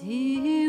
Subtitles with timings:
[0.00, 0.65] See